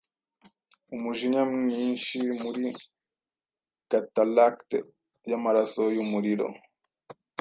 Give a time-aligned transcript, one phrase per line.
[0.95, 2.65] umujinya mwinshi Muri
[3.89, 4.77] cataracte
[5.29, 6.47] yamaraso yumuriro